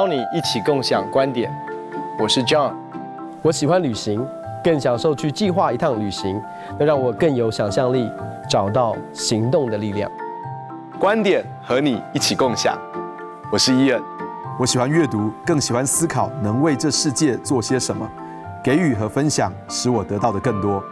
[0.00, 1.52] 邀你一起共享观点。
[2.18, 2.72] 我是 John，
[3.42, 4.26] 我喜欢旅行，
[4.64, 6.42] 更享受去计划一趟旅行，
[6.78, 8.10] 能让我更有想象力，
[8.48, 10.10] 找到行动的力量。
[10.98, 12.78] 观点和你一起共享。
[13.52, 14.02] 我是伊恩，
[14.58, 18.10] 我喜欢阅读，更喜欢思考，能为这世界做些什么，
[18.64, 20.82] 给予和分享，使我得到的更多。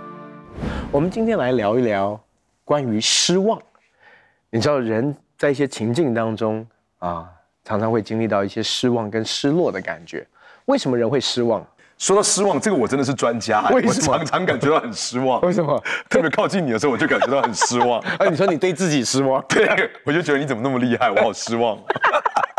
[0.93, 2.21] 我们今天来聊一聊
[2.63, 3.59] 关于失望。
[4.51, 6.67] 你知道人在一些情境当中
[6.99, 7.27] 啊，
[7.69, 10.27] 常常会经历到一些失望跟失落的感觉。
[10.65, 11.63] 为什么人会失望？
[11.99, 13.69] 说到失望，这个我真的是专家。
[13.69, 14.13] 为什么？
[14.15, 15.39] 我常常感觉到很失望。
[15.43, 15.79] 为什么？
[16.09, 18.01] 特别靠近你的时候，我就感觉到很失望。
[18.01, 19.45] 哎、 啊，你说你对自己失望？
[19.51, 21.79] 对，我就觉得你怎么那么厉害，我好失望。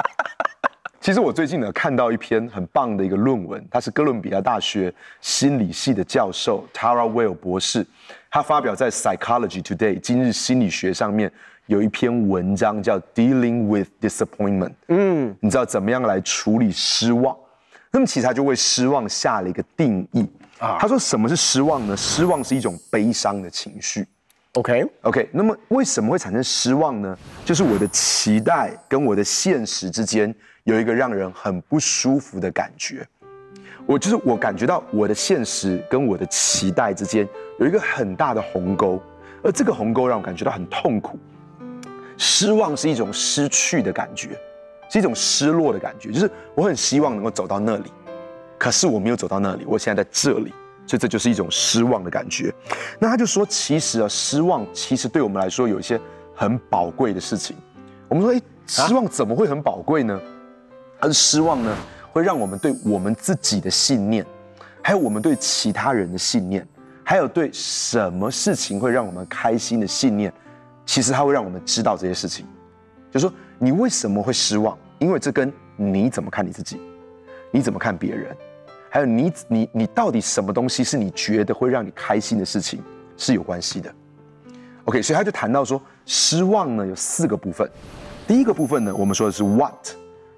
[1.02, 7.84] 其实我最近呢看到一篇很棒的一个论文，他是哥伦比亚大学心理系的教授 Tara Weil 博士，
[8.30, 11.32] 他发表在 Psychology Today 今日心理学上面。
[11.70, 17.38] 有一篇文章叫 Dealing with Disappointment，嗯，你知道怎么样来处理失望？
[17.92, 20.78] 那么其实他就为失望下了一个定义啊。
[20.80, 21.96] 他说什么是失望呢？
[21.96, 24.04] 失望是一种悲伤的情绪。
[24.54, 27.16] OK OK，那么为什么会产生失望呢？
[27.46, 33.08] 就是我的期待跟我的现实之间有一个让人很不舒服的感觉。
[33.86, 39.00] 我就是我感觉到我的现实跟我的期待之间有一个很大的鸿沟，
[39.44, 41.20] 而这个鸿沟让我感觉到很痛苦。
[42.20, 44.38] 失望是一种失去的感觉，
[44.90, 47.86] 是一种失落的感觉，就是我很希望能够走到那里，
[48.58, 50.54] 可是我没有走到那里，我现在在这里，
[50.86, 52.54] 所以这就是一种失望的感觉。
[53.00, 55.98] 那他就说，其实啊，失望其实对我们来说有一些
[56.36, 57.56] 很宝贵的事情。
[58.10, 60.20] 我们说，哎，失望怎么会很宝贵呢？
[61.00, 61.74] 而失望呢，
[62.12, 64.26] 会让我们对我们自己的信念，
[64.84, 66.68] 还有我们对其他人的信念，
[67.02, 70.34] 还有对什么事情会让我们开心的信念。
[70.90, 72.48] 其实它会让我们知道这些事情，
[73.12, 74.76] 就是说你为什么会失望？
[74.98, 76.82] 因为这跟你怎么看你自己，
[77.52, 78.36] 你怎么看别人，
[78.90, 82.82] 还有你你你到底什么东西是你觉得会让你开心的事情
[83.18, 83.94] 是有关系的。
[84.86, 87.70] OK，所以他就谈到说，失望呢有四个部分。
[88.28, 89.90] 第一个部分呢，我们说的是 what，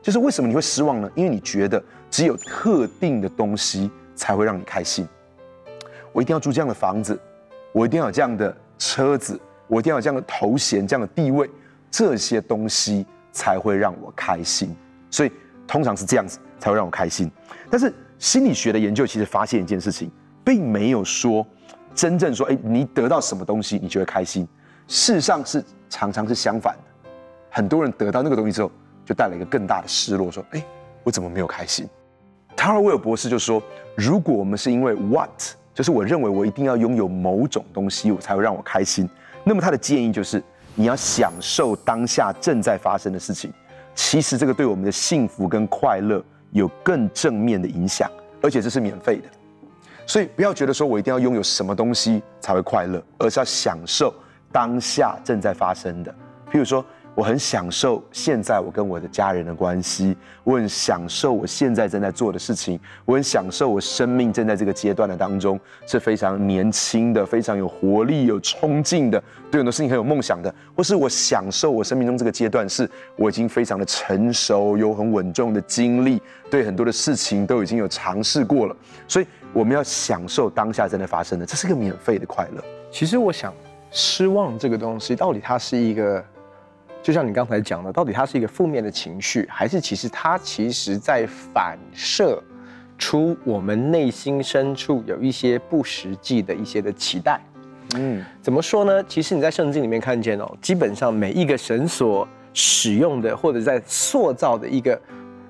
[0.01, 1.09] 就是为什么你会失望呢？
[1.15, 5.07] 因为你觉得只有特定的东西才会让你开心。
[6.11, 7.17] 我一定要住这样的房子，
[7.71, 9.39] 我一定要有这样的车子。
[9.71, 11.49] 我一定要有这样的头衔、这样的地位，
[11.89, 14.75] 这些东西才会让我开心。
[15.09, 15.31] 所以
[15.65, 17.31] 通常是这样子才会让我开心。
[17.69, 20.11] 但是心理学的研究其实发现一件事情，
[20.43, 21.47] 并没有说
[21.95, 24.45] 真正说，哎，你得到什么东西你就会开心。
[24.89, 27.09] 事实上是常常是相反的。
[27.49, 28.69] 很多人得到那个东西之后，
[29.05, 30.61] 就带来一个更大的失落，说，哎，
[31.01, 31.87] 我怎么没有开心
[32.57, 33.63] ？Tara Weil 博士就说，
[33.95, 35.29] 如果我们是因为 what，
[35.73, 39.09] 就是我认为我一定要拥有某种东西，我才会让我开心。
[39.43, 40.41] 那么他的建议就是，
[40.75, 43.51] 你要享受当下正在发生的事情。
[43.95, 48.09] 其实这个对我们的幸福跟快乐有更正面的影响，
[48.41, 49.23] 而且这是免费的。
[50.05, 54.13] 所以不要觉得说我一定要拥有什么东西才会快乐，而是要享受
[54.51, 56.11] 当下正在发生的。
[56.51, 56.85] 譬如说。
[57.13, 78.75] 我很享受现在我跟我的家人的关系，我很享受我现在正在做的事情，我很享受我生命正在这个阶段的当中是非常年轻的，非常有活力、有冲劲的，对很多事情很有梦想的，或是我享受我生命中这个阶段是我已经非常的成熟，有很稳重的经历，对很多的事情都已经有尝试过了，
[79.07, 82.63] 所以我们要享受当下正在发生的，这是个免费的快乐。
[82.89, 83.53] 其实我想，
[83.91, 86.23] 失望这个东西到底它是一个。
[87.01, 92.41] 就像你刚才讲的，到底它是一个负面的情绪，还是其实它其实在反射
[92.97, 97.41] 出我们内心深处有一些不实际的一些的期待？
[97.95, 99.03] 嗯，怎么说呢？
[99.05, 105.01] 其实你在圣经里面看见哦，基本上每一个神所使用的或者在塑造的一个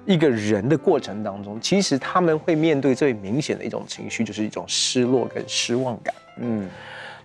[0.06, 6.16] 一个人的过程当中，其实他们会面对最明显的一种情绪，就是一种失落跟失望感。
[6.38, 6.70] 嗯。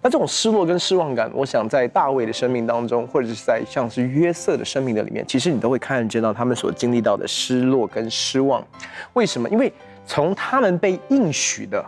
[0.06, 8.64] 那这种失落跟失望感，我想在大卫的生命当中，或者是在像是约瑟的生命的里面，其实你都会看见到他们所经历到的失落跟失望。
[9.14, 9.48] 为什么？
[9.48, 9.72] 因为
[10.06, 11.84] 从他们被应许的，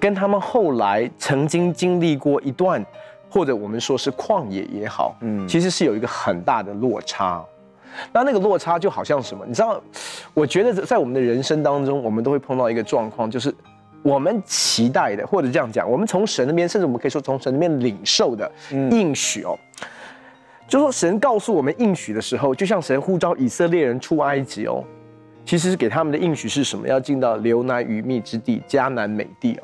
[0.00, 2.82] 跟他们后来曾经经历过一段，
[3.28, 7.44] 或者我们说是旷野也好，嗯，其实是有一个很大的落差。
[8.10, 9.44] 那那个落差就好像什么？
[9.46, 9.78] 你知道，
[10.32, 13.54] 我觉得在我们的人生当中，我们都会碰到一个状况，就是。
[14.04, 19.88] 我们期待的，或者这样讲，我们从神那边，甚至我们可以说从神那边领受的应许哦，嗯、
[20.68, 24.84] 就说神告诉我们应许的时候，就像神呼召以色列人出埃及哦，
[25.46, 26.86] 其实给他们的应许是什么？
[26.86, 29.62] 要进到流奶与蜜之地迦南美地哦。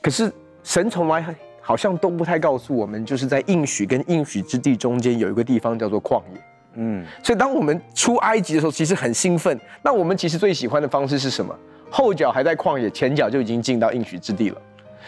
[0.00, 0.32] 可是
[0.62, 1.24] 神从来
[1.60, 6.40] 好像都不太告诉我们，就是在应许跟应许之地中间有一个地方叫做旷野。
[6.74, 9.58] 嗯，所以当我们出埃及的时候，其实很兴奋。
[9.82, 11.52] 那我们其实最喜欢的方式是什么？
[11.90, 14.56] 后脚还在旷野，前脚就已经进到应许之地了。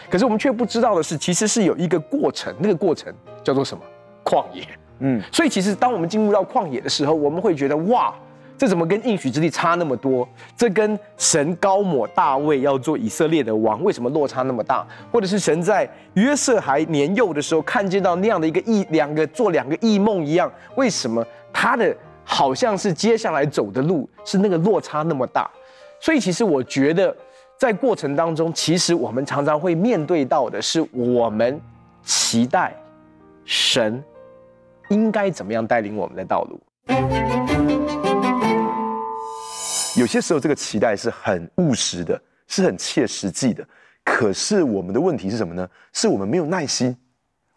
[0.09, 3.13] 可是我们却不知道的是，其实是有一个过程，那个过程
[3.43, 3.83] 叫做什么？
[4.23, 4.63] 旷野。
[4.99, 8.13] 嗯，所以其实当我们进入到旷野的时候，我们会觉得哇。
[8.57, 10.27] 这怎么跟应许之地差那么多？
[10.55, 14.85] 这跟神高抹大卫要做以色列的王，为什么落差那么大？
[15.11, 21.91] 或者是神在约瑟还年幼的时候看见到那样的一个异两个做两个异梦一样，为什么他的
[22.23, 25.49] 好像是接下来走的路是那个落差那么大？
[26.01, 27.15] 所以其实我觉得
[27.59, 31.61] 在过程当中，其实我们常常会面对到的是我们
[32.03, 32.73] 期待
[33.45, 34.03] 神
[34.89, 36.59] 应该怎么样带领我们的道路。
[39.95, 43.63] 有些时候，这个期待是很务实的，是很切实际的。
[44.03, 45.69] 可是我们的问题是什么呢？
[45.93, 46.97] 是我们没有耐心。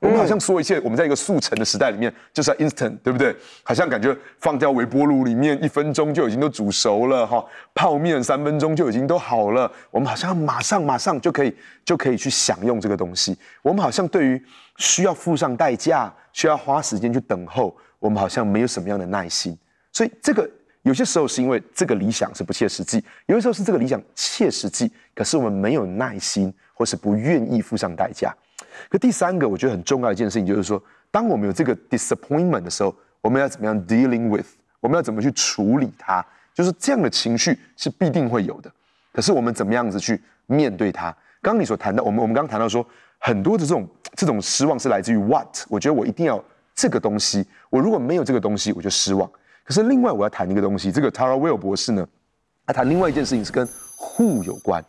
[0.04, 3.34] 我们好像说一切，我们在一个速成的时代里面，就是 instant，对不对？
[3.62, 7.42] 好像感觉放掉微波炉里面一分钟就已经都煮熟了哈，
[7.72, 9.70] 泡面三分钟就已经都好了。
[9.90, 11.56] 我们好像马上马上就可以
[11.86, 13.34] 就可以去享用这个东西。
[13.62, 14.40] 我们好像对于
[14.76, 19.56] 需要付上代价、需要花时间去等候，我们好像没有什么样的耐心。
[19.90, 20.46] 所以这个。
[20.82, 28.30] 有些时候是因为这个理想是不切实际，有些时候是这个理想切实际，可是我们没有耐心，或是不愿意付上代价。
[28.88, 34.46] 可第三个，我觉得很重要一件事情就是说，当我们有这个 disappointment 的时候，我们要怎么样 dealing with？
[34.80, 36.24] 我们要怎么去处理它？
[36.52, 38.70] 就是这样的情绪是必定会有的，
[39.12, 41.10] 可是我们怎么样子去面对它？
[41.42, 42.86] 刚刚你所谈到，我们我们刚刚谈到说，
[43.18, 45.64] 很多的这种这种失望是来自于 what？
[45.68, 46.42] 我觉得我一定要
[46.74, 49.28] 这个东西，我如果没有这个东西，我就失望。
[49.64, 52.06] 可是另外我要谈一个东西，这个 Tara Weil 博士呢，
[52.66, 53.66] 他谈另外一件事情是跟
[53.98, 54.84] Who 有关，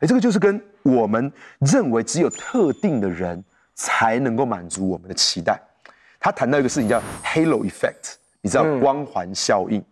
[0.00, 3.42] 哎，这个就是跟我们认为只有特定的人
[3.74, 5.60] 才能够满足我们的期待。
[6.20, 9.82] 他谈到一个事情叫 Halo Effect，你知道光环效应？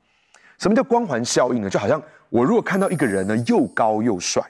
[0.58, 1.70] 什么叫光环效应呢？
[1.70, 4.43] 就好像我如果看到一个人呢又高又帅，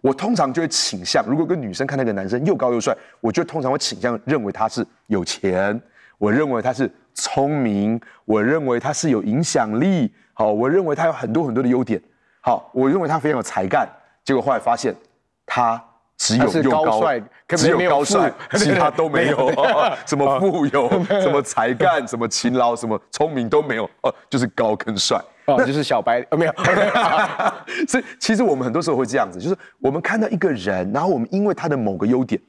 [0.00, 5.80] 我通常就会倾向，如果跟女生看那个男生又高又帅，我就通常会倾向认为他是有钱，
[6.18, 6.90] 我认为他是。
[7.14, 10.10] 聪明，我认为他是有影响力。
[10.32, 12.00] 好，我认为他有很多很多的优点。
[12.40, 13.86] 好，我认为他非常有才干。
[14.24, 14.94] 结果后来发现，
[15.46, 15.82] 他
[16.16, 19.52] 只有又高帅，只有高帅， 其他都没有。
[20.06, 20.88] 什么富有，
[21.20, 23.84] 什么才干，什么勤劳，什么聪明都没有。
[24.02, 25.20] 哦，就是高跟帅。
[25.44, 26.24] 那就是小白。
[26.38, 26.52] 没有。
[27.88, 32.40] 所以其实我们很多时候会这样子，就是我们看到一个人，然后我们因为他的某个优点，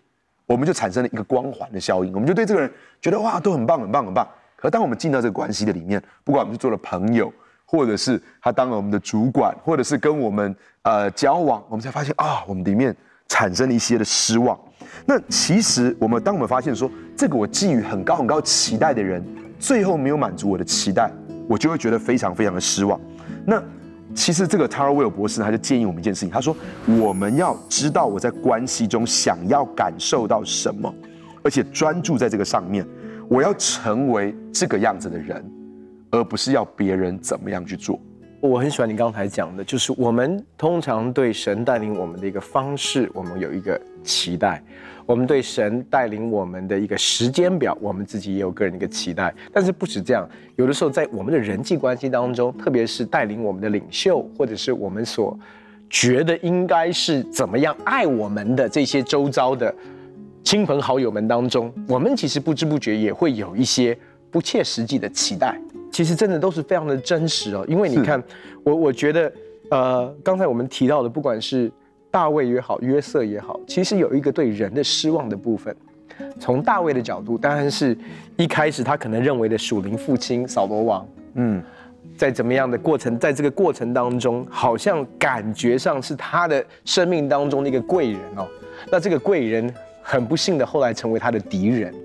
[0.45, 2.71] 我们就产生了一个光环的效应，我们就对这个人
[3.01, 4.27] 觉得哇，都很棒，很棒，很棒。
[4.55, 7.33] 可当我们进到这个关系的里面，不管我们是做了朋友，
[7.73, 12.95] 或者是他当了我们的主管，或者是跟我们呃交往，我们才发现啊，我们里面
[13.27, 14.55] 产生了一些的失望。
[15.07, 16.87] 那其实我们当我们发现说，
[17.17, 19.25] 这个我寄予很高很高期待的人，
[19.57, 21.09] 最后没有满足我的期待，
[21.49, 23.01] 我就会觉得非常非常的失望。
[23.43, 23.59] 那
[24.13, 26.55] 其实这个 Tara Will 博士呢他就建议我们一件事情，他说
[26.85, 30.93] 我们要知道我在关系中想要感受到什么，
[31.41, 32.85] 而且专注在这个上面。
[33.29, 35.43] 我要成为这个样子的人，
[36.13, 37.99] 而不是要别人怎么样去做。
[38.39, 44.61] 我很喜欢你刚才讲的，就是我们通常对神带领我们的一个方式，我们有一个期待；
[45.05, 49.33] 我们对神带领我们的一个时间表，我们自己也有个人的一个期待。
[49.51, 55.39] 但是不止这样，有的时候在我们的人际关系当中，特别是带领我们的领袖，或者是我们所
[55.89, 59.73] 觉得应该是怎么样爱我们的这些周遭的。
[60.43, 63.97] 亲朋好友们当中，我们其实不知不觉也会有一些
[64.29, 65.57] 不切实际的期待。
[65.93, 67.63] 其实真的都是非常的真实哦。
[67.69, 68.21] 因为你看，
[68.63, 69.31] 我我觉得，
[69.69, 71.71] 呃，刚才我们提到的，不管是
[72.11, 75.73] 大卫也好，约瑟也好，其实有一个对人的失望的部分。
[76.39, 77.97] 从大卫的角度，当然是
[78.35, 81.63] 一开始他可能认为的属灵父亲扫罗王，嗯，
[82.17, 88.47] 在怎么样的过程，在这个过程当中，好像感觉上是他的生命当中的一个贵人哦。
[88.91, 89.73] 那这个贵人。
[90.05, 91.95] 很不幸的，后来成为他的敌人。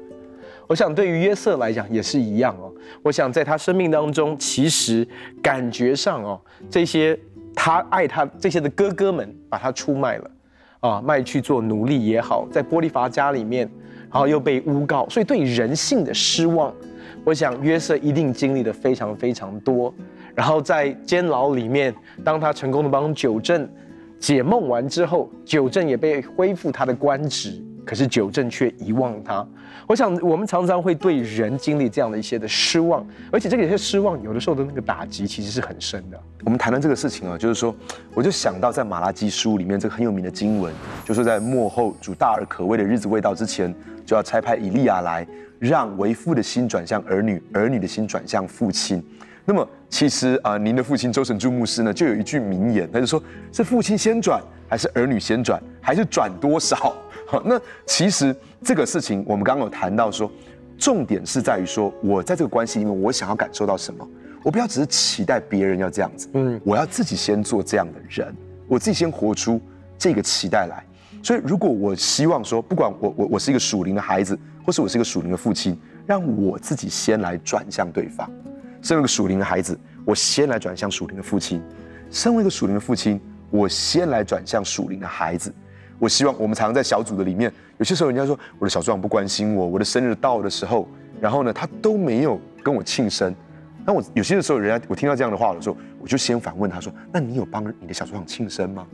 [0.68, 2.67] 我想，对于约瑟来讲也是一样哦。
[3.02, 5.06] 我想，在他生命当中，其实
[5.42, 6.40] 感觉上哦，
[6.70, 7.18] 这些
[7.54, 10.30] 他爱他这些的哥哥们把他出卖了，
[10.80, 13.68] 啊，卖去做奴隶也好，在波利乏家里面，
[14.10, 16.74] 然后又被诬告，所以对人性的失望，
[17.24, 19.92] 我想约瑟一定经历的非常非常多。
[20.34, 23.68] 然后在监牢里面，当他成功的帮九正
[24.20, 27.60] 解梦完之后，九正也被恢复他的官职。
[27.88, 29.46] 可是久正却遗忘他。
[29.86, 33.02] 我想我们常常会对人经历这样的一些的失望，
[33.32, 36.20] 而且这个有些失望有的时候的那个打击其实是很深的。
[36.44, 37.74] 我们谈论这个事情啊，就是说，
[38.12, 40.70] 我就想到在马拉基书里面这个很有名的经文，
[41.02, 45.26] 就是在末后主大而可畏的日子未到之前，就要差派以利亚来，
[45.58, 49.02] 让为父的心转向儿女，儿女的心转向父亲。
[49.46, 56.94] 那么其实啊、呃，您的父亲周神柱牧师呢，就有一句名言，他就说：是父亲先转，还是儿女先转，还是转多少？
[57.30, 60.32] 好，那其实这个事情，我们刚刚有谈到说，
[60.78, 64.08] 重点是在于说，我在这个关系里面，我想要感受到什么？
[64.42, 68.34] 我不要只是期待别人要这样子，嗯，我要自己先做这样的人，
[68.66, 69.60] 我自己先活出
[69.98, 70.82] 这个期待来。
[71.22, 78.26] 所以，如果我希望说，不管我我我是一个属灵的孩子，或是我是一个属灵的父亲，让我自己先来转向对方。
[78.80, 81.60] 身为一个属灵的孩子，我先来转向属灵的父亲；
[82.10, 83.20] 身为一个属灵的父亲，
[83.50, 85.52] 我先来转向属灵的孩子。
[85.98, 90.88] 我希望我们常常在小组的里面，有些时候人家说我的小组长不关心我，我的生日到的时候，
[91.20, 93.34] 然后呢，他都没有跟我庆生。
[93.84, 98.86] 那我有些的时候，人家我听到这样的话的时候，我就先反问他说：“那你有帮你的小组长庆生吗？”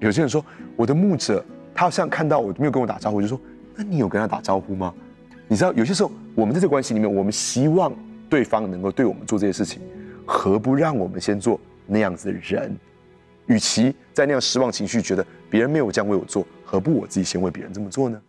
[0.00, 0.44] 有些人说
[0.76, 1.44] 我的牧者，
[1.74, 3.40] 他好像看到我没有跟我打招呼，就说
[3.74, 4.92] ：“那你有跟他打招呼吗？”
[5.48, 7.92] 你知道，有些时候我们在这个关系里面，我们希望。
[8.26, 9.80] 对方能够对我们做这些事情，
[10.26, 12.74] 何不让我们先做那样子的人？
[13.46, 18.20] 与其在那样失望情绪，觉得别人没有这样为我做，何不我自己先为别人这么做呢？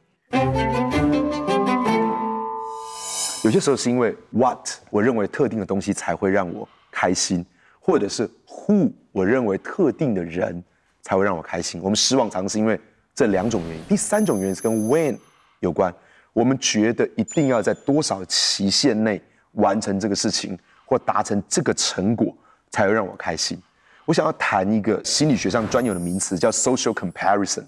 [3.44, 7.46] 有些时候是因为 what 我认为特定的东西才会让我开心，
[7.80, 10.64] 或者是 who 我认为特定的人
[11.02, 11.82] 才会让我开心。
[11.82, 12.80] 我们失望常常是因为
[13.14, 13.84] 这两种原因。
[13.86, 15.18] 第三种原因是跟 when
[15.60, 15.94] 有关，
[16.34, 19.22] 我们觉得一定要在多少期限内。
[19.56, 22.36] 完成这个事情或达成这个成果，
[22.72, 23.58] 才会让我开心。
[24.06, 27.64] 我想要谈一个心理学上专有的名词，叫 social comparison。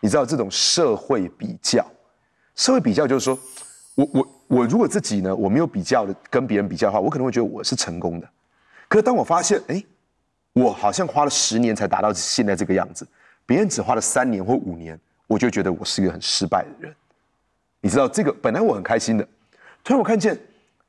[0.00, 1.86] 你知道这种社会比较，
[2.56, 3.38] 社会比较就是说，
[3.94, 8.28] 我我我如果自己呢，我没有比较的跟别人比较的话，我可能会觉得我是成功的。
[8.88, 9.82] 可是当我发现，哎，
[10.52, 13.06] 我好像花了十年才达到现在这个样子，
[13.46, 16.94] 别人只花了三年或五年，我就觉得我是一个很失败的人。
[17.80, 19.24] 你知道这个本来我很开心的，
[19.82, 20.38] 突然我看见。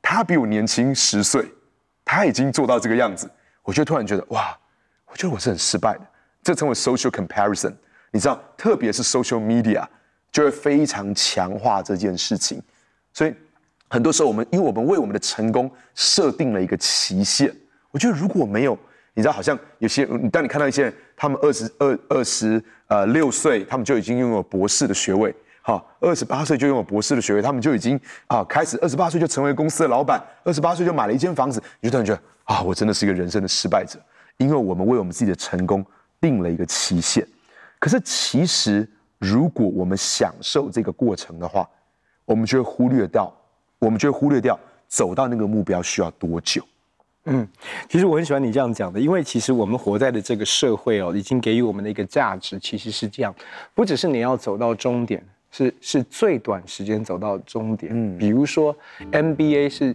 [0.08, 1.44] 他比我年轻十岁，
[2.04, 3.28] 他已经做到这个样子，
[3.64, 4.56] 我就突然觉得哇，
[5.10, 6.00] 我觉得我是很失败的。
[6.42, 7.72] 这称为 social comparison，
[8.10, 9.84] 你知道，特别是 social media
[10.30, 12.62] 就会非常强化这件事情。
[13.12, 13.34] 所以
[13.88, 17.54] 很多时候我们，因为我们为我们的成功设定了一个期限。
[17.90, 18.78] 我觉得如果没有，
[19.14, 25.34] 你知道，好像有些，当你看到一些人，他们二十二、二十呃六岁，他们就已经拥有博士的学位。
[25.62, 27.98] 好，二十八岁就拥有博士的学位，他们就已经
[28.28, 33.98] 啊开始，二十八岁就成为公司的老板，二十八岁就买了一间房子，你就突然觉得啊，我真的是一个人生的失败者，
[34.38, 35.84] 因为我们为我们自己的成功
[36.20, 37.26] 定了一个期限。
[37.78, 38.88] 可是其实，
[39.18, 41.68] 如果我们享受这个过程的话，
[42.24, 43.32] 我们就会忽略掉，
[43.78, 46.62] 我们就会忽略掉走到那个目标需要多久。
[47.24, 47.46] 嗯，
[47.88, 53.34] 其实我很喜欢你这样讲的，因为其实我们活在的这个社会哦，已经给予我们的一个价值其实是这样，
[53.74, 55.22] 不只是你要走到终点。
[55.52, 58.76] 是是最短时间走到终点，嗯，比如说
[59.10, 59.94] NBA 是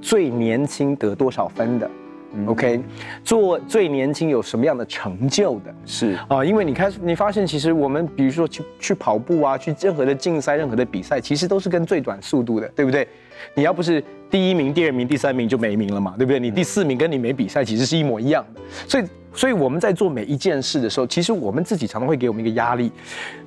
[0.00, 1.90] 最年轻得多少分的，
[2.34, 2.80] 嗯，OK，
[3.24, 6.18] 做最年轻有什么样的成就的，是。
[6.28, 13.06] 啊，因为你开始你发现其实我们比如说去去跑步啊，去任何的竞赛、任何的比赛，其实都是跟最短速度的，对不对？
[13.54, 16.40] 你要不是第一名、第二名、第三名就没名了嘛，对不对？
[16.40, 18.60] 你第四名跟你没比赛，其实是一模一样的。
[18.88, 22.90] 所以，所以我们在做每一件事的时候，其实我们自己常常会给我们一个压力。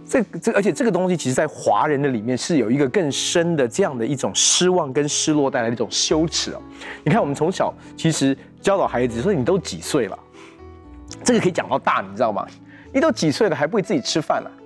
[0.08, 6.62] 这这，而且这个东西，其实在华人的里面是有一个更深的这样的一种失望跟失落带来的一种羞耻哦。
[7.04, 10.20] 你看，我们从小其实教导孩子说：“你都几岁了？”
[11.24, 12.46] 这个可以讲到大，你知道吗？
[12.94, 14.50] 你都几岁了还不会自己吃饭了？
[14.50, 14.65] 啊，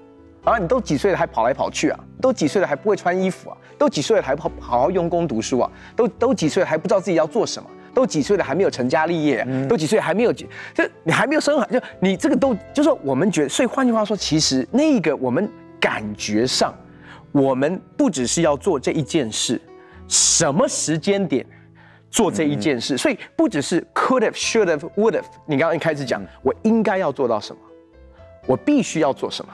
[0.57, 1.99] 你都几岁了还跑来跑去啊？
[2.21, 3.57] 都几岁了还不会穿衣服啊？
[3.77, 5.71] 都几岁了还不好好好用功读书啊？
[5.95, 7.69] 都都几岁了还不知道自己要做什么？
[7.93, 9.43] 都几岁了还没有成家立业？
[9.47, 10.45] 嗯、都几岁还没有就
[11.03, 11.67] 你还没有生孩？
[11.67, 16.73] 就你这个都就是说我们觉得，所以换句话说，其实那个我们感觉上，
[17.31, 19.59] 我们不只是要做这一件事，
[20.07, 21.45] 什么时间点
[22.11, 22.95] 做这一件事？
[22.95, 25.23] 嗯、所以不只是 could have, should have, would have。
[25.45, 27.61] 你刚刚一开始讲，我应该要做到什么？
[28.45, 29.51] 我必须要做什么？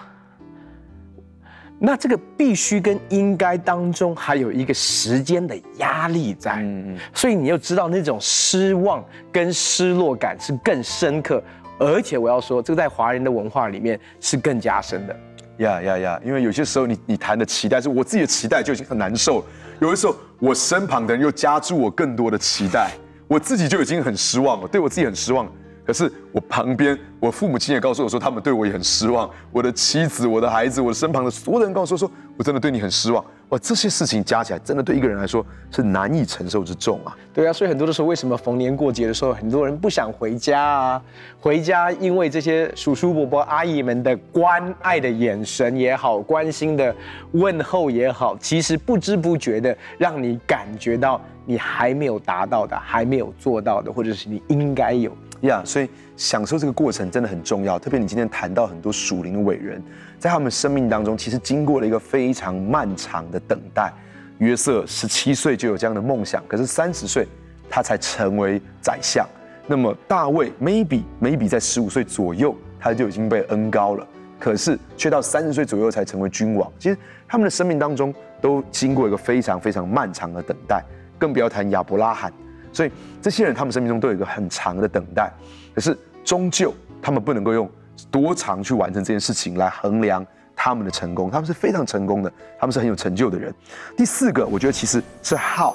[1.78, 11.44] 那这个必须跟应该当中还有一个时间的压力在，嗯嗯，所以你又知道那种失望跟失落感是更深刻，
[11.78, 15.16] 而且我要说，这个在华人的文化里面是更加深的。
[15.58, 16.22] 呀呀呀！
[16.26, 19.46] 因为有些时候你你谈的期待是我自己的期待就已经很难受了，
[19.80, 22.92] 有的时候我身旁的人又加注我更多的期待，
[23.28, 25.50] 我自己就已经很失望了，对我自己很失望。
[25.86, 29.30] 可是我旁边，我父母亲也告诉我说，他们对我也很失望。
[29.52, 33.24] 我的妻子、我的孩子、我的身旁的所有人告诉我说，我真的对你很失望。
[33.50, 37.16] 哇，这些事情加起来，真的对一个人来说是难以承受之重啊。
[37.32, 41.02] 对啊，所以很多的时候，为什么逢年过节的时候，很多人不想回家啊？
[41.40, 46.94] 回家，因为这些叔叔伯伯、阿姨们的关爱的眼神也好，关心的
[47.34, 55.16] 问候也好，其实不知不觉的让你感觉到你还没有达到的，还没有做到的，或者是你应该有。
[55.42, 57.78] 呀所以享受这个过程真的很重要。
[57.78, 59.82] 特别你今天谈到很多属灵的伟人，
[60.18, 63.94] 在他们生命当中，其实经过了一个非常漫长的等待。
[64.40, 67.26] 约瑟十七岁就有这样的梦想，可是三十岁
[67.70, 69.26] 他才成为宰相。
[69.68, 74.06] 那么大卫 maybe maybe 在十五岁左右他就已经被恩膏了，
[74.40, 76.72] 可是却到三十岁左右才成为君王。
[76.78, 80.84] 其实他们的生命当中都经过一个非常非常漫长的等待，
[81.18, 82.32] 更不要谈亚伯拉罕。
[82.76, 82.92] 所以
[83.22, 85.32] 这些人，他们生命中都有一个很长的等待，
[85.74, 87.72] 可是终究他们不能够用
[88.12, 91.32] 多长去完成这件事情来衡量他们的成功。
[91.32, 92.30] 他们是非常成功的，
[92.60, 93.54] 他们是很有成就的人。
[93.96, 95.74] 第四个，我觉得其实是 how，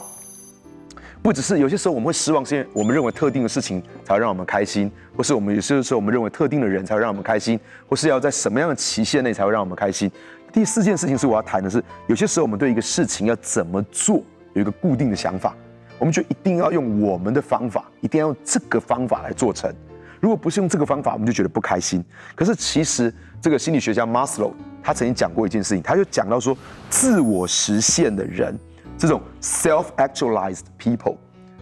[1.23, 10.11] 不只是有些时候我们会失望，是因为我们认为特定的事情才会让我们开心，或是我们有些时候我们认为特定的人才会让我们开心，或是要在什么样的期限内才会让我们开心。
[10.53, 15.57] 第四件事情是我要谈的是，有些时候我们对一个事情要怎么做有一个固定的想法。
[16.01, 19.73] 我们就一定要用我们的方法，一定要用这个方法来做成。
[20.19, 22.03] 如果不是用这个方法，我们就觉得不开心。
[22.35, 24.53] 可是其实这个心理学家 Maslow
[24.83, 26.57] 他曾经讲过一件事情，他就讲到说，
[26.89, 28.59] 自我实现的人，
[28.97, 31.17] 这种 self-actualized people，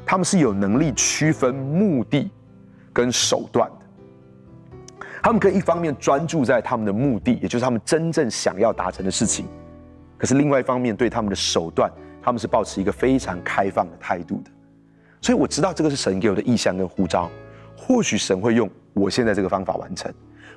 [0.07, 2.31] 他们是有能力区分目的
[2.93, 5.07] 跟手段的。
[5.21, 9.47] 他们可以一方面专注在他们的目的，也就是他们真正想要达成的事情，
[10.17, 11.91] 可是另外一方面对他们的手段。
[12.29, 14.51] 他们是保持一个非常开放的态度的，
[15.23, 17.31] 所以我知道这个是神给我的意向跟呼召。
[17.75, 20.13] 或许神会用我现在这个方法完成，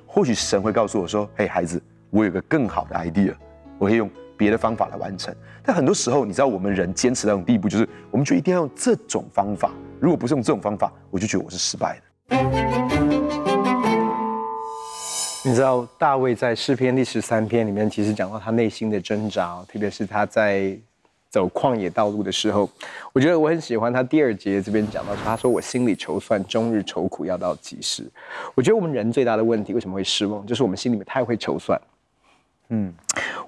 [0.06, 3.34] 或许神会告诉我说：“嘿，孩子，我有个更好的 idea，
[3.78, 9.72] 我可以用别的方法来完成。”但很多时候，你知道，我们人坚持到那种地步，就是我们就一定要用这种方法。
[10.01, 12.38] 如果不是用这种方法，我就觉得我是失败的。
[15.46, 20.77] 你知道，大卫在诗篇第十三篇里面，其实讲到他内心的挣扎，特别是他在。
[21.31, 22.70] 走旷野道路的时候，
[23.13, 28.03] 我觉得我很喜欢他第二节这边讲到说，他说我心里筹算，终日愁苦，要到几时？
[28.53, 31.79] 我觉得我们人最大的问题为什么会失望，就是我们心里面太会筹算。
[32.67, 32.94] 嗯，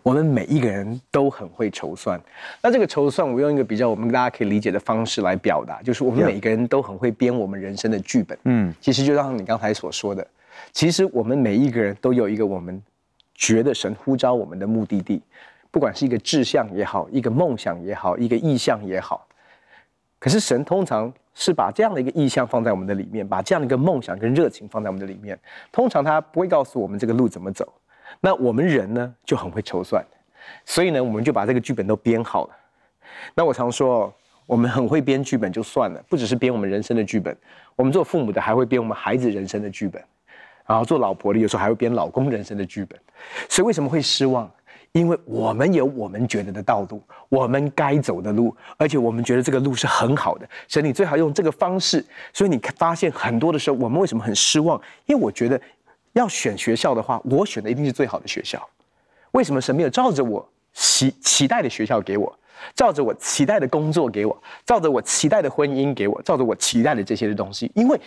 [0.02, 2.18] 我们每一个人都很会筹算。
[2.62, 8.38] 那这个筹算，我用一个比较我们大家可以理解的方式来表达，就是我们每一个人都很会编我们人生的剧本。
[8.46, 10.26] 嗯，其实就像你刚才所说的，
[10.72, 12.82] 其实我们每一个人都有一个我们
[13.36, 15.22] 觉得神呼召我们的目的地。
[15.74, 19.28] 不管是一个志向也好，一个梦想也好，一个意向也好，
[20.20, 25.38] 可是神通常是把这样的一个意向放在我们的里面，把这样的一个梦想跟热情放在我们的里面。
[25.72, 27.68] 通常他不会告诉我们这个路怎么走。
[28.22, 30.06] 那我们人呢就很会筹算，
[30.64, 32.56] 所以呢我们就把这个剧本都编好了。
[33.34, 34.14] 那我常说，
[34.46, 37.36] 我们很会编剧本就算了，不只是编我们人生的剧本，
[37.76, 40.00] 我们做父母的还会编我们孩子人生的剧本，
[40.68, 43.00] 然后做老婆的有时候还会编老公人生的剧本。
[43.50, 44.48] 所以为什么会失望？
[44.94, 52.06] 因为我们有我们觉得的道路，我们该走的路，而且我们觉得这个路是很好的，所以你最好用这个方式。
[52.32, 54.80] 所以你发现很多的时候，我们为什么很失望？
[55.08, 55.60] 因为我觉得
[56.14, 58.62] 要选学校的话，我选的一定是最好的学校。
[59.32, 62.38] 为什么神没有照着我期期待的学校给我，
[62.76, 67.72] 照着我期待的工作给我，照着我期待的婚姻给我，照着我期待的这些的东西？
[67.74, 68.00] 因为。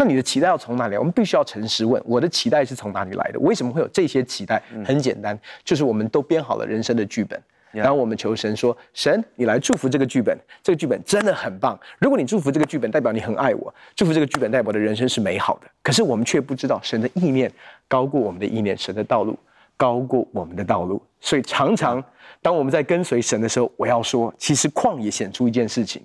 [0.00, 0.98] 那你的期待要从哪里来？
[0.98, 3.40] 我们必须要诚实问，我的期待是从哪里来的？
[3.40, 4.62] 为什么会有这些期待？
[4.82, 7.38] 很简单，就是我们都编好了人生的剧本，
[7.70, 11.78] 然后我们求神说：“神，你来祝福这个剧本，这个剧本真的很棒。
[11.98, 15.70] 如果你祝福这个剧本，代表你很爱我；祝福这个剧本，代表我的人生是美好的。
[15.82, 17.52] 可是我们却不知道，神的意念
[17.86, 19.38] 高过我们的意念，神的道路
[19.76, 21.02] 高过我们的道路。
[21.20, 22.02] 所以常常
[22.40, 26.02] 当我们在跟随神的时候，我要说，其实旷野显出一件事情，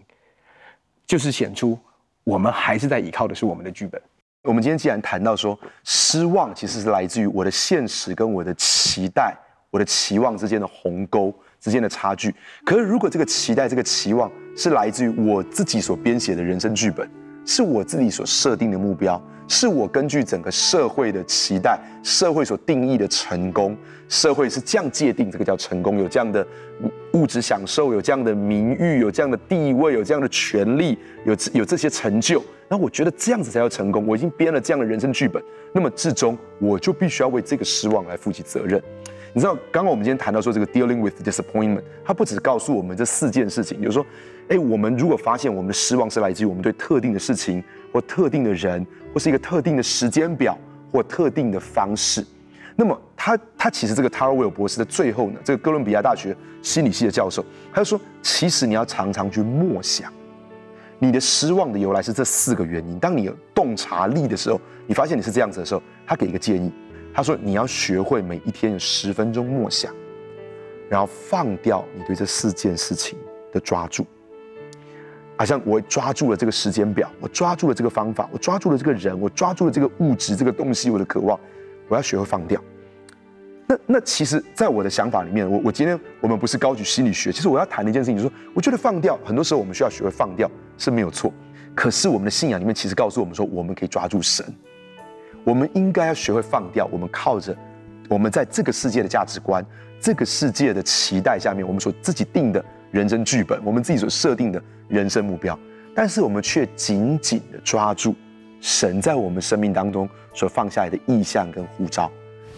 [1.07, 1.79] 就是显出。
[2.25, 4.01] 我们还是在依靠的是我们的剧本。
[4.43, 9.35] 我们今天既然谈到说失望，其实是来自于我的现实跟我的期待、
[9.69, 12.35] 我的期望之间的鸿沟之间的差距。
[12.65, 17.09] 可是如果这个期待、这个期望是来自于我自己所编写的人生剧本，
[17.45, 23.77] 是我自己所设定的目标，是我根据整个社会的期待、社会所定义的成功，
[24.09, 26.45] 社会是这样界定这个叫成功，有这样的
[27.13, 34.05] 物质享受，有这样的名誉，有这样的地位，有这样的权利，有有这些成就，那我觉得这样子才叫成功。
[34.07, 38.81] 我已经编了这样的人生剧本，那么至终我就必须要为这个失望来负起责任。
[39.33, 44.05] 你知道，刚刚我们今天谈到说这个 dealing with disappointment，它不只告诉我们这四件事情，就是说，
[44.49, 50.57] 哎，我们如果发现我们的失望是来自于我们对特定的事情或特定的人，或是一个特定的时间表
[50.91, 52.23] 或特定的方式，
[52.75, 60.13] 那么他他其实这个 Tara Weil 博士的最后呢，这个哥伦比亚大学心理系的教授，他就说，其实你要常常去默想，
[60.99, 62.99] 你的失望的由来是这四个原因。
[62.99, 66.71] 当你有洞察力的时候，你发现你是这样子的时候，他给一个建议。
[67.17, 69.89] 他说：“你要学会每一天有十分钟默想，
[70.89, 73.17] 然后放掉你对这四件事情
[73.53, 74.05] 的抓住。
[75.37, 81.39] 好像我抓住了这个时间表，我抓住了这个方法，我抓住了这个人，我抓住了这个物质这个东西，我的渴望，
[81.87, 82.61] 我要学会放掉。
[83.67, 91.33] 那那其实，在我的想法里面，我我今天我们不是高举心理学，其实我要谈的一件事情就是说，我觉得放掉，很多时候我们需要学会放掉是没有错。
[91.73, 94.45] 可是我们的信仰里面其实告诉我们说，我们可以抓住神。”
[95.43, 97.55] 我们应该要学会放掉，我们靠着
[98.09, 99.63] 我们在这个世界的价值观、
[99.99, 102.63] 这个世界的期待下面，我们所自己定的
[102.95, 105.59] 人生剧本，我们自己所设定的人生目标，
[105.93, 108.15] 但是我们却紧紧地抓住
[108.61, 112.09] 神在我们生命当中所放下来的意象跟呼召，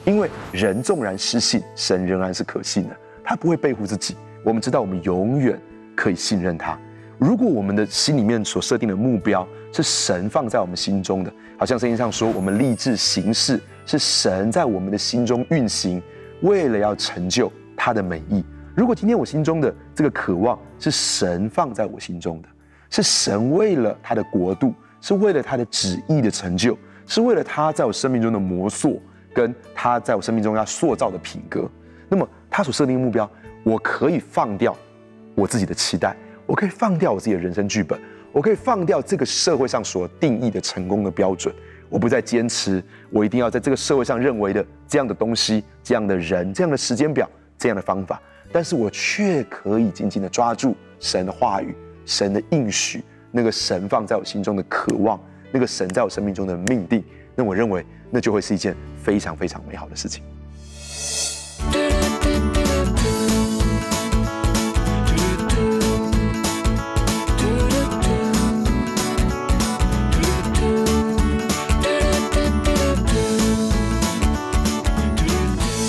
[0.06, 4.16] 因为人纵然失信，神仍然是可信的，他不会背负自己。
[4.44, 5.60] 我们知道，我们永远
[5.96, 6.78] 可以信任他。
[7.18, 16.00] 如果我们的心里面所设定的目标是神放在我们心中的，好像圣经上说，我们立志行事是神在我们的心中运行，
[16.42, 18.46] 为了要成就他的美意。
[18.78, 22.48] 如果今天我心中的这个渴望是神放在我心中的，
[22.92, 29.02] 是神为了他的国度，是为了他的旨意的成就，是为了他在我生命中的磨塑，
[29.34, 31.68] 跟他在我生命中要塑造的品格，
[32.08, 33.28] 那么他所设定的目标，
[33.64, 34.78] 我可以放掉
[35.34, 36.16] 我自己的期待。
[36.46, 38.00] 我可以放掉我自己的人生剧本，
[38.32, 41.52] 我可以放掉这个社会上所定义的成功的标准，
[41.90, 55.20] 我不再坚持我一定要在这个社会上认为的这样的东西、这样的人、这样的时间表、这样的方法，但是我却可以紧紧的抓住神的话语、神的应许，那个神放在我心中的渴望，
[55.52, 57.04] 那个神在我生命中的命定，
[57.36, 60.24] 那我认为那就会是一件非常非常美好的事情。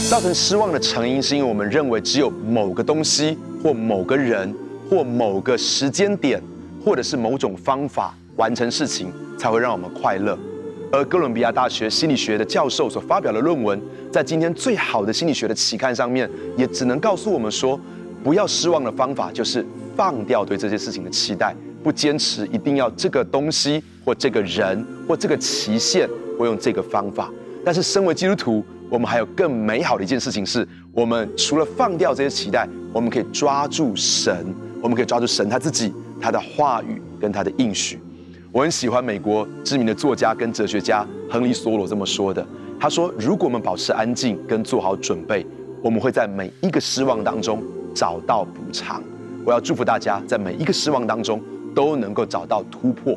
[0.09, 4.55] 造成失望的成因，是因为我们认为只有某个东西或某个人
[4.89, 6.43] 或某个时间点，
[6.83, 10.37] 或者是某种方法完成事情，才会让我们快乐。
[10.91, 13.79] 而哥伦比亚大学心理学的教授所发表的论文，
[14.11, 17.79] 在今天最好的心理学的期刊上面，也只能告诉我们说，
[18.25, 19.63] 不要失望的方法就是
[19.95, 27.31] 放掉对这些事情的期待，不坚持一定要这个东西或这个人或这个期限或用这个方法。
[27.63, 34.47] 但是身为基督徒，我们还有更美好的一件事情是，我们除了放掉这些期待，我们可以抓住神，
[34.81, 37.99] 我们可以抓住神他自己，他的话语跟他的应许。
[38.51, 42.45] 我很喜欢美国知名的作家跟哲学家亨利·索罗这么说的，
[42.81, 45.47] 他说：“如果我们保持安静跟做好准备，
[45.83, 47.63] 我们会在每一个失望当中
[47.95, 49.03] 找到补偿。”
[49.45, 51.41] 我要祝福大家在每一个失望当中
[51.75, 53.15] 都能够找到突破。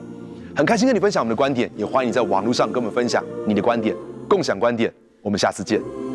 [0.53, 3.95] 很开心跟你分享我们的观点，也欢迎你在网络上跟我们分享你的观点，
[4.27, 4.93] 共享观点。
[5.21, 6.10] 我们下次见。